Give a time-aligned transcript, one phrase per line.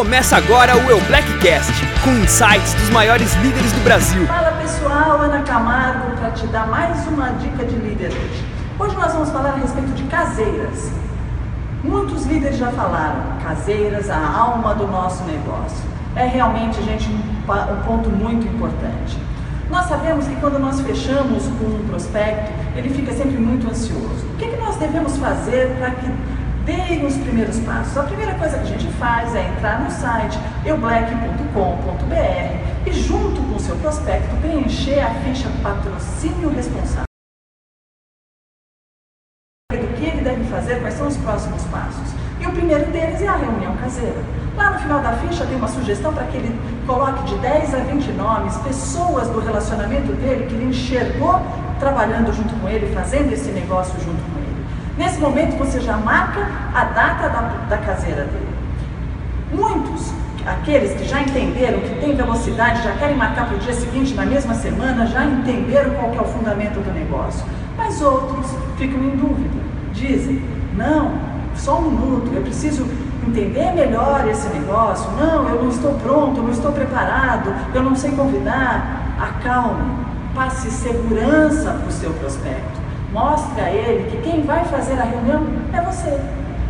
[0.00, 4.26] Começa agora o Eu Blackcast, com insights dos maiores líderes do Brasil.
[4.26, 8.44] Fala pessoal, Ana Camargo para te dar mais uma dica de líder hoje.
[8.78, 10.90] Hoje nós vamos falar a respeito de caseiras.
[11.84, 15.84] Muitos líderes já falaram, caseiras, a alma do nosso negócio.
[16.16, 19.18] É realmente, gente, um, ponto muito importante.
[19.68, 24.24] Nós sabemos que quando nós fechamos com um prospecto, ele fica sempre muito ansioso.
[24.32, 26.10] O que, que nós devemos fazer para que
[26.70, 27.96] deem os primeiros passos.
[27.96, 32.10] A primeira coisa que a gente faz é entrar no site eublack.com.br
[32.86, 37.04] e junto com o seu prospecto preencher a ficha patrocínio responsável.
[39.72, 42.14] Do que ele deve fazer, quais são os próximos passos.
[42.40, 44.22] E o primeiro deles é a reunião caseira.
[44.56, 47.78] Lá no final da ficha tem uma sugestão para que ele coloque de 10 a
[47.78, 51.40] 20 nomes, pessoas do relacionamento dele que ele enxergou
[51.78, 54.39] trabalhando junto com ele, fazendo esse negócio junto com ele.
[55.00, 57.40] Nesse momento você já marca a data da,
[57.70, 58.54] da caseira dele.
[59.50, 60.12] Muitos,
[60.44, 64.26] aqueles que já entenderam que tem velocidade, já querem marcar para o dia seguinte, na
[64.26, 67.42] mesma semana, já entenderam qual é o fundamento do negócio.
[67.78, 69.58] Mas outros ficam em dúvida.
[69.94, 70.42] Dizem,
[70.76, 71.12] não,
[71.56, 72.86] só um minuto, eu preciso
[73.26, 75.10] entender melhor esse negócio.
[75.12, 79.16] Não, eu não estou pronto, eu não estou preparado, eu não sei convidar.
[79.18, 79.94] Acalme,
[80.34, 82.29] passe segurança para o seu prospecto.
[83.12, 86.20] Mostre a ele que quem vai fazer a reunião é você.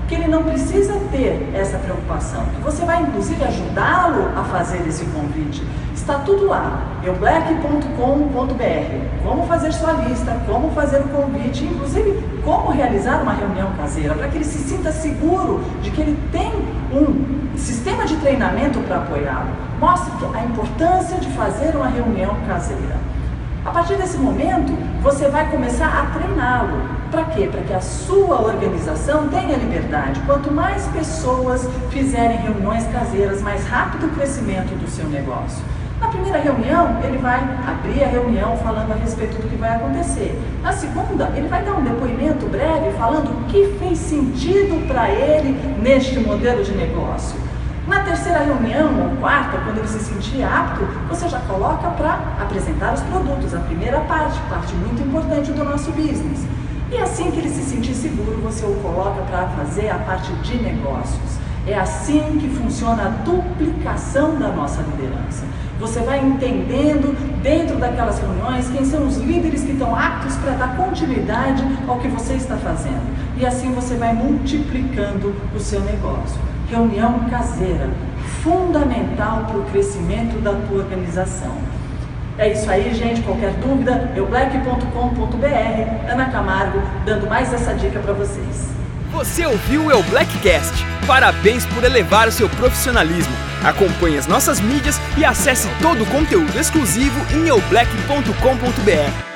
[0.09, 2.45] Que ele não precisa ter essa preocupação.
[2.47, 5.63] Que você vai, inclusive, ajudá-lo a fazer esse convite.
[5.95, 9.23] Está tudo lá, eublack.com.br.
[9.23, 14.29] Como fazer sua lista, como fazer o convite, inclusive como realizar uma reunião caseira, para
[14.29, 16.51] que ele se sinta seguro de que ele tem
[16.91, 19.51] um sistema de treinamento para apoiá-lo.
[19.79, 23.10] Mostre a importância de fazer uma reunião caseira.
[23.65, 24.73] A partir desse momento,
[25.03, 26.81] você vai começar a treiná-lo.
[27.11, 27.47] Para quê?
[27.47, 30.19] Para que a sua organização tenha liberdade.
[30.21, 35.63] Quanto mais pessoas fizerem reuniões caseiras, mais rápido o crescimento do seu negócio.
[36.01, 40.35] Na primeira reunião, ele vai abrir a reunião falando a respeito do que vai acontecer.
[40.63, 45.53] Na segunda, ele vai dar um depoimento breve falando o que fez sentido para ele
[45.83, 47.50] neste modelo de negócio.
[47.91, 52.95] Na terceira reunião ou quarta, quando ele se sentir apto, você já coloca para apresentar
[52.95, 56.47] os produtos, a primeira parte, parte muito importante do nosso business.
[56.89, 60.63] E assim que ele se sentir seguro, você o coloca para fazer a parte de
[60.63, 61.41] negócios.
[61.67, 65.45] É assim que funciona a duplicação da nossa liderança.
[65.81, 67.13] Você vai entendendo
[67.43, 72.07] dentro daquelas reuniões quem são os líderes que estão aptos para dar continuidade ao que
[72.07, 73.03] você está fazendo.
[73.37, 76.39] E assim você vai multiplicando o seu negócio
[76.71, 77.91] reunião caseira,
[78.43, 81.57] fundamental para o crescimento da tua organização.
[82.39, 83.21] É isso aí, gente.
[83.23, 88.71] Qualquer dúvida, eublack.com.br, Ana Camargo, dando mais essa dica para vocês.
[89.13, 90.87] Você ouviu o Blackcast?
[91.07, 93.35] Parabéns por elevar o seu profissionalismo.
[93.63, 99.30] Acompanhe as nossas mídias e acesse todo o conteúdo exclusivo em eublack.com.br.